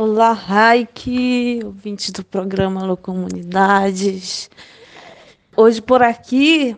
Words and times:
Olá, 0.00 0.32
Raik, 0.32 1.58
ouvintes 1.64 2.12
do 2.12 2.22
programa 2.22 2.82
Alô 2.82 2.96
Comunidades. 2.96 4.48
Hoje 5.56 5.82
por 5.82 6.04
aqui 6.04 6.76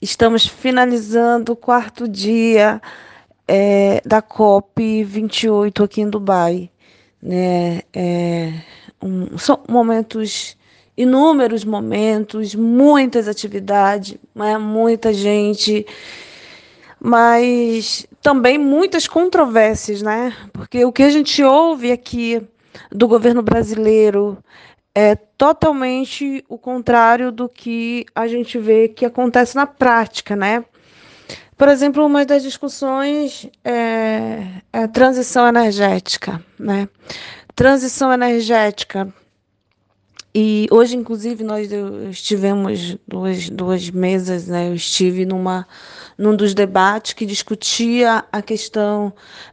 estamos 0.00 0.46
finalizando 0.46 1.52
o 1.52 1.56
quarto 1.56 2.08
dia 2.08 2.80
é, 3.46 4.00
da 4.02 4.22
COP 4.22 5.04
28 5.04 5.84
aqui 5.84 6.00
em 6.00 6.08
Dubai. 6.08 6.70
Né? 7.22 7.82
É, 7.92 8.54
um, 9.02 9.36
são 9.36 9.62
momentos, 9.68 10.56
inúmeros 10.96 11.66
momentos, 11.66 12.54
muitas 12.54 13.28
atividades, 13.28 14.16
né? 14.34 14.56
muita 14.56 15.12
gente 15.12 15.84
mas 17.00 18.06
também 18.20 18.58
muitas 18.58 19.06
controvérsias, 19.06 20.02
né? 20.02 20.34
Porque 20.52 20.84
o 20.84 20.92
que 20.92 21.02
a 21.02 21.10
gente 21.10 21.42
ouve 21.42 21.92
aqui 21.92 22.42
do 22.90 23.06
governo 23.06 23.42
brasileiro 23.42 24.38
é 24.94 25.14
totalmente 25.14 26.44
o 26.48 26.58
contrário 26.58 27.30
do 27.30 27.48
que 27.48 28.04
a 28.14 28.26
gente 28.26 28.58
vê 28.58 28.88
que 28.88 29.04
acontece 29.04 29.54
na 29.54 29.66
prática, 29.66 30.34
né? 30.34 30.64
Por 31.56 31.68
exemplo, 31.68 32.04
uma 32.06 32.24
das 32.24 32.42
discussões 32.42 33.48
é, 33.64 34.44
é 34.72 34.84
a 34.84 34.88
transição 34.88 35.46
energética, 35.48 36.42
né? 36.58 36.88
Transição 37.54 38.12
energética. 38.12 39.12
E 40.34 40.66
hoje, 40.70 40.96
inclusive, 40.96 41.42
nós 41.42 41.68
estivemos 42.10 42.96
duas, 43.06 43.48
duas 43.48 43.90
mesas, 43.90 44.46
né? 44.46 44.68
Eu 44.68 44.74
estive 44.74 45.24
numa 45.24 45.66
num 46.16 46.34
dos 46.34 46.52
debates 46.52 47.12
que 47.12 47.24
discutia 47.24 48.24
a 48.30 48.42
questão 48.42 49.12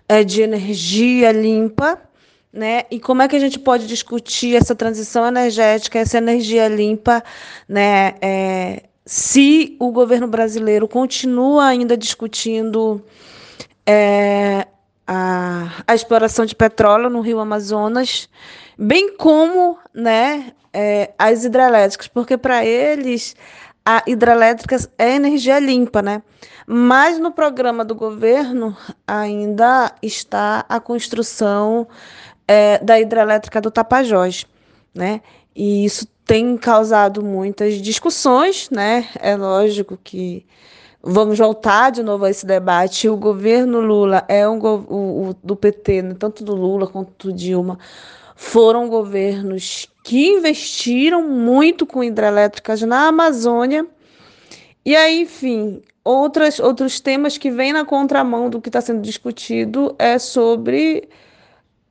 é, 0.10 0.24
de 0.24 0.42
energia 0.42 1.32
limpa, 1.32 2.00
né? 2.52 2.84
E 2.90 3.00
como 3.00 3.22
é 3.22 3.28
que 3.28 3.36
a 3.36 3.40
gente 3.40 3.60
pode 3.60 3.88
discutir 3.88 4.56
essa 4.56 4.76
transição 4.76 5.26
energética, 5.28 6.00
essa 6.00 6.18
energia 6.18 6.68
limpa, 6.68 7.24
né? 7.70 8.16
É, 8.22 8.84
se 9.06 9.76
o 9.80 9.92
governo 9.92 10.28
brasileiro 10.28 10.88
continua 10.88 11.66
ainda 11.68 11.96
discutindo 11.96 13.04
é, 13.86 14.68
a, 15.08 15.84
a, 15.88 15.96
exploração 15.96 16.46
de 16.46 16.56
petróleo 16.56 17.10
no 17.10 17.22
Rio 17.22 17.40
Amazonas, 17.40 18.30
bem 18.78 19.16
como 19.16 19.78
né, 19.94 20.52
é, 20.74 21.14
as 21.18 21.46
hidrelétricas, 21.46 22.08
porque 22.08 22.38
para 22.38 22.66
eles 22.66 23.36
a 23.86 24.02
hidrelétrica 24.08 24.78
é 24.98 25.16
energia 25.16 25.60
limpa, 25.60 26.02
né? 26.02 26.24
Mas 26.66 27.20
no 27.20 27.32
programa 27.32 27.86
do 27.86 27.94
governo 27.94 28.76
ainda 29.06 29.94
está 30.02 30.66
a 30.68 30.80
construção 30.80 31.88
é, 32.48 32.80
da 32.80 33.00
hidrelétrica 33.00 33.62
do 33.62 33.70
Tapajós, 33.70 34.48
né? 34.94 35.22
E 35.56 35.86
isso 35.86 36.08
tem 36.26 36.58
causado 36.58 37.24
muitas 37.24 37.76
discussões, 37.76 38.68
né? 38.72 39.08
É 39.20 39.36
lógico 39.36 39.98
que 40.04 40.44
vamos 41.06 41.38
voltar 41.38 41.92
de 41.92 42.02
novo 42.02 42.26
a 42.26 42.30
esse 42.30 42.46
debate. 42.46 43.08
O 43.08 43.16
governo 43.16 43.80
Lula 43.80 44.26
é 44.28 44.48
um 44.50 44.58
o, 44.60 45.30
o 45.30 45.36
do 45.44 45.56
PT, 45.56 46.02
né? 46.02 46.16
tanto 46.18 46.44
do 46.44 46.56
Lula 46.56 46.88
quanto 46.88 47.28
do 47.28 47.34
Dilma, 47.34 47.78
foram 48.36 48.90
governos 48.90 49.88
que 50.04 50.28
investiram 50.28 51.28
muito 51.28 51.86
com 51.86 52.04
hidrelétricas 52.04 52.82
na 52.82 53.08
Amazônia. 53.08 53.86
E 54.84 54.96
aí, 54.96 55.22
enfim, 55.22 55.82
outras, 56.04 56.60
outros 56.60 57.00
temas 57.00 57.38
que 57.38 57.52
vêm 57.52 57.72
na 57.72 57.86
contramão 57.86 58.50
do 58.50 58.60
que 58.60 58.70
está 58.70 58.82
sendo 58.82 59.02
discutido 59.02 59.96
é 59.98 60.20
sobre 60.20 61.08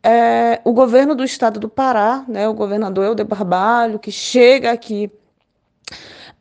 é, 0.02 0.60
o 0.64 0.72
governo 0.72 1.14
do 1.14 1.24
estado 1.24 1.58
do 1.58 1.68
Pará, 1.68 2.24
né, 2.28 2.48
o 2.48 2.54
governador 2.54 3.04
Helder 3.06 3.26
Barbalho, 3.26 3.98
que 3.98 4.12
chega 4.12 4.70
aqui 4.70 5.10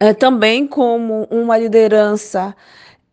é, 0.03 0.13
também 0.13 0.67
como 0.67 1.25
uma 1.31 1.57
liderança 1.57 2.53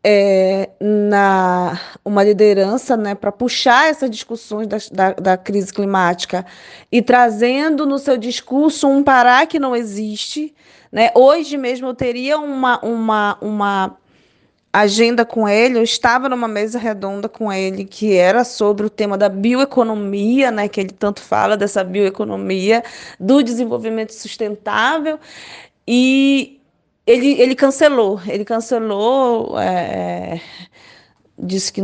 é, 0.02 0.70
na 0.80 1.80
uma 2.04 2.24
liderança 2.24 2.96
né, 2.96 3.14
para 3.14 3.30
puxar 3.30 3.88
essas 3.88 4.10
discussões 4.10 4.66
da, 4.66 4.78
da, 4.90 5.12
da, 5.12 5.36
crise 5.36 5.72
climática 5.72 6.44
e 6.90 7.00
trazendo 7.00 7.86
no 7.86 7.96
seu 7.96 8.16
discurso 8.16 8.88
um 8.88 9.04
Pará 9.04 9.46
que 9.46 9.60
não 9.60 9.76
existe. 9.76 10.52
Né? 10.90 11.12
Hoje 11.14 11.56
mesmo 11.56 11.86
eu 11.86 11.94
teria 11.94 12.38
uma, 12.38 12.84
uma, 12.84 13.38
uma 13.40 13.96
agenda 14.72 15.24
com 15.24 15.48
ele, 15.48 15.78
eu 15.78 15.84
estava 15.84 16.28
numa 16.28 16.48
mesa 16.48 16.76
redonda 16.76 17.28
com 17.28 17.52
ele 17.52 17.84
que 17.84 18.16
era 18.16 18.42
sobre 18.42 18.84
o 18.84 18.90
tema 18.90 19.16
da 19.16 19.28
bioeconomia, 19.28 20.50
né, 20.50 20.66
que 20.66 20.80
ele 20.80 20.92
tanto 20.92 21.20
fala 21.20 21.56
dessa 21.56 21.84
bioeconomia, 21.84 22.82
do 23.20 23.44
desenvolvimento 23.44 24.12
sustentável, 24.12 25.20
e 25.86 26.59
ele, 27.06 27.40
ele 27.40 27.54
cancelou, 27.54 28.20
ele 28.26 28.44
cancelou, 28.44 29.58
é, 29.58 30.40
disse 31.38 31.72
que 31.72 31.82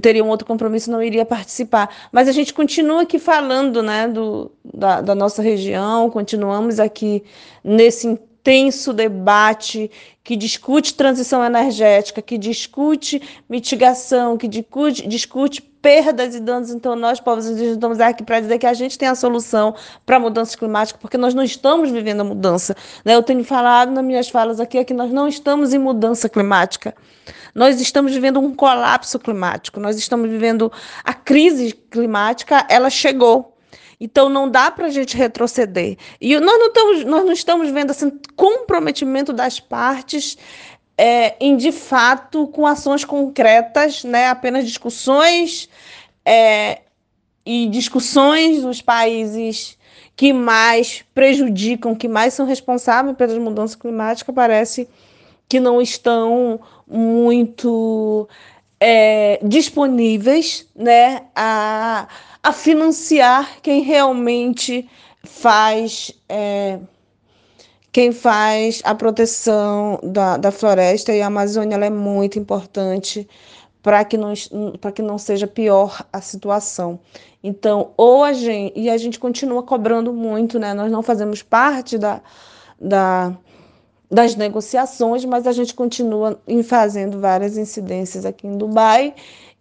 teria 0.00 0.24
um 0.24 0.28
outro 0.28 0.46
compromisso, 0.46 0.90
não 0.90 1.02
iria 1.02 1.24
participar. 1.24 2.08
Mas 2.10 2.28
a 2.28 2.32
gente 2.32 2.52
continua 2.52 3.02
aqui 3.02 3.18
falando 3.18 3.82
né, 3.82 4.08
do, 4.08 4.50
da, 4.64 5.00
da 5.00 5.14
nossa 5.14 5.40
região, 5.42 6.10
continuamos 6.10 6.80
aqui 6.80 7.24
nesse 7.62 8.18
intenso 8.46 8.92
debate 8.92 9.90
que 10.22 10.36
discute 10.36 10.94
transição 10.94 11.44
energética, 11.44 12.22
que 12.22 12.38
discute 12.38 13.20
mitigação, 13.48 14.36
que 14.36 14.46
discute, 14.46 15.06
discute 15.06 15.60
perdas 15.60 16.34
e 16.34 16.40
danos. 16.40 16.70
Então, 16.70 16.94
nós, 16.94 17.18
povos 17.18 17.46
indígenas, 17.46 17.74
estamos 17.74 18.00
aqui 18.00 18.22
para 18.22 18.40
dizer 18.40 18.58
que 18.58 18.66
a 18.66 18.74
gente 18.74 18.96
tem 18.96 19.08
a 19.08 19.14
solução 19.16 19.74
para 20.04 20.16
a 20.16 20.20
mudança 20.20 20.56
climática, 20.56 20.98
porque 21.00 21.16
nós 21.16 21.34
não 21.34 21.42
estamos 21.42 21.90
vivendo 21.90 22.20
a 22.20 22.24
mudança. 22.24 22.76
Né? 23.04 23.14
Eu 23.14 23.22
tenho 23.22 23.42
falado 23.44 23.90
nas 23.90 24.04
minhas 24.04 24.28
falas 24.28 24.60
aqui 24.60 24.78
é 24.78 24.84
que 24.84 24.94
nós 24.94 25.10
não 25.10 25.26
estamos 25.26 25.74
em 25.74 25.78
mudança 25.78 26.28
climática. 26.28 26.94
Nós 27.52 27.80
estamos 27.80 28.12
vivendo 28.12 28.38
um 28.38 28.54
colapso 28.54 29.18
climático, 29.18 29.80
nós 29.80 29.96
estamos 29.96 30.30
vivendo 30.30 30.70
a 31.02 31.14
crise 31.14 31.72
climática, 31.72 32.64
ela 32.68 32.90
chegou. 32.90 33.55
Então 34.00 34.28
não 34.28 34.50
dá 34.50 34.70
para 34.70 34.86
a 34.86 34.90
gente 34.90 35.16
retroceder. 35.16 35.96
E 36.20 36.38
nós 36.38 36.58
não 36.58 36.66
estamos, 36.66 37.04
nós 37.04 37.24
não 37.24 37.32
estamos 37.32 37.70
vendo 37.70 37.90
assim, 37.90 38.12
comprometimento 38.36 39.32
das 39.32 39.58
partes 39.58 40.36
é, 40.98 41.34
em 41.40 41.56
de 41.56 41.72
fato 41.72 42.46
com 42.48 42.66
ações 42.66 43.04
concretas, 43.04 44.04
né? 44.04 44.28
apenas 44.28 44.66
discussões 44.66 45.68
é, 46.24 46.80
e 47.44 47.66
discussões 47.68 48.62
dos 48.62 48.80
países 48.82 49.78
que 50.16 50.32
mais 50.32 51.04
prejudicam, 51.14 51.94
que 51.94 52.08
mais 52.08 52.34
são 52.34 52.46
responsáveis 52.46 53.16
pelas 53.16 53.36
mudanças 53.36 53.76
climáticas, 53.76 54.34
parece 54.34 54.88
que 55.48 55.60
não 55.60 55.80
estão 55.80 56.58
muito 56.86 58.26
é, 58.80 59.38
disponíveis 59.42 60.66
né, 60.74 61.22
a 61.34 62.08
a 62.46 62.52
financiar 62.52 63.60
quem 63.60 63.82
realmente 63.82 64.88
faz 65.24 66.12
é, 66.28 66.78
quem 67.90 68.12
faz 68.12 68.80
a 68.84 68.94
proteção 68.94 69.98
da, 70.00 70.36
da 70.36 70.52
floresta 70.52 71.12
e 71.12 71.20
a 71.20 71.26
Amazônia 71.26 71.74
é 71.74 71.90
muito 71.90 72.38
importante 72.38 73.28
para 73.82 74.04
que 74.04 74.16
não 74.16 74.32
para 74.80 74.92
que 74.92 75.02
não 75.02 75.18
seja 75.18 75.48
pior 75.48 76.06
a 76.12 76.20
situação. 76.20 77.00
Então, 77.42 77.90
ou 77.96 78.22
a 78.22 78.32
gente 78.32 78.78
e 78.78 78.88
a 78.90 78.96
gente 78.96 79.18
continua 79.18 79.64
cobrando 79.64 80.12
muito, 80.12 80.56
né? 80.56 80.72
Nós 80.72 80.88
não 80.88 81.02
fazemos 81.02 81.42
parte 81.42 81.98
da, 81.98 82.22
da 82.80 83.36
das 84.10 84.36
negociações, 84.36 85.24
mas 85.24 85.46
a 85.46 85.52
gente 85.52 85.74
continua 85.74 86.40
fazendo 86.64 87.20
várias 87.20 87.56
incidências 87.56 88.24
aqui 88.24 88.46
em 88.46 88.56
Dubai 88.56 89.14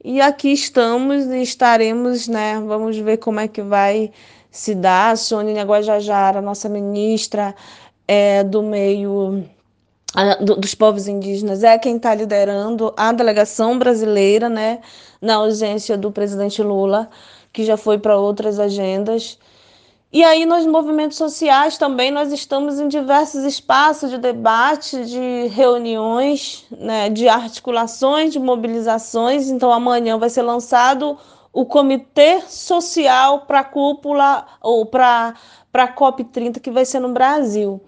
e 0.04 0.22
aqui 0.22 0.54
estamos 0.54 1.26
e 1.26 1.42
estaremos, 1.42 2.28
né? 2.28 2.62
Vamos 2.68 2.96
ver 2.98 3.18
como 3.18 3.40
é 3.40 3.48
que 3.48 3.64
vai 3.64 4.12
se 4.52 4.76
dar. 4.76 5.14
A 5.14 5.16
Sônia 5.16 5.64
Guajajara, 5.64 6.42
nossa 6.42 6.70
ministra 6.70 7.56
é, 8.08 8.44
do 8.44 8.62
meio 8.62 9.44
a, 10.14 10.36
do, 10.36 10.58
dos 10.58 10.76
povos 10.76 11.08
indígenas, 11.08 11.64
é 11.64 11.78
quem 11.80 11.98
está 11.98 12.14
liderando 12.14 12.94
a 12.96 13.12
delegação 13.12 13.80
brasileira, 13.80 14.48
né? 14.48 14.80
Na 15.20 15.36
ausência 15.36 15.98
do 15.98 16.12
presidente 16.12 16.62
Lula, 16.62 17.10
que 17.52 17.66
já 17.66 17.76
foi 17.76 17.98
para 17.98 18.16
outras 18.16 18.60
agendas. 18.60 19.40
E 20.16 20.24
aí, 20.24 20.46
nos 20.46 20.66
movimentos 20.66 21.18
sociais 21.18 21.78
também, 21.78 22.10
nós 22.10 22.32
estamos 22.32 22.80
em 22.80 22.88
diversos 22.88 23.44
espaços 23.44 24.10
de 24.10 24.18
debate, 24.18 25.04
de 25.04 25.48
reuniões, 25.48 26.66
né, 26.72 27.10
de 27.10 27.28
articulações, 27.28 28.32
de 28.32 28.40
mobilizações. 28.40 29.50
Então, 29.50 29.74
amanhã 29.74 30.18
vai 30.18 30.30
ser 30.30 30.44
lançado 30.44 31.18
o 31.52 31.66
Comitê 31.66 32.40
Social 32.48 33.42
para 33.42 33.60
a 33.60 33.64
Cúpula, 33.66 34.46
ou 34.62 34.86
para 34.86 35.34
a 35.74 35.88
COP30, 35.94 36.62
que 36.62 36.72
vai 36.72 36.86
ser 36.86 37.02
no 37.02 37.10
Brasil. 37.10 37.82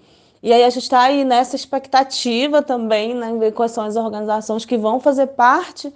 E 0.44 0.52
aí 0.52 0.66
a 0.66 0.70
gente 0.70 0.84
está 0.84 1.04
aí 1.04 1.24
nessa 1.24 1.56
expectativa 1.56 2.62
também, 2.62 3.16
né, 3.16 3.38
ver 3.40 3.54
quais 3.54 3.72
são 3.72 3.86
as 3.86 3.96
organizações 3.96 4.66
que 4.66 4.78
vão 4.78 5.00
fazer 5.00 5.28
parte 5.28 5.94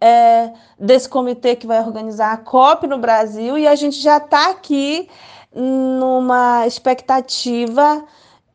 é, 0.00 0.52
desse 0.78 1.08
comitê 1.08 1.56
que 1.56 1.66
vai 1.66 1.80
organizar 1.80 2.32
a 2.34 2.36
COP 2.36 2.86
no 2.86 2.98
Brasil 2.98 3.58
e 3.58 3.66
a 3.66 3.74
gente 3.74 4.00
já 4.00 4.18
está 4.18 4.48
aqui 4.48 5.08
numa 5.54 6.66
expectativa 6.66 8.04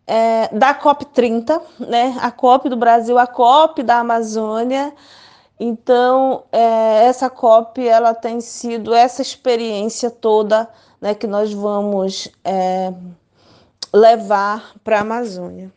é, 0.05 0.47
da 0.55 0.73
COP 0.73 1.05
30, 1.05 1.61
né? 1.79 2.17
A 2.21 2.31
COP 2.31 2.69
do 2.69 2.77
Brasil, 2.77 3.17
a 3.17 3.27
COP 3.27 3.83
da 3.83 3.99
Amazônia. 3.99 4.94
Então, 5.59 6.44
é, 6.51 7.05
essa 7.05 7.29
COP 7.29 7.85
ela 7.85 8.13
tem 8.13 8.39
sido 8.39 8.94
essa 8.94 9.21
experiência 9.21 10.09
toda 10.09 10.69
né, 11.01 11.15
que 11.15 11.27
nós 11.27 11.51
vamos 11.51 12.29
é, 12.44 12.94
levar 13.93 14.73
para 14.83 15.00
a 15.00 15.01
Amazônia. 15.01 15.71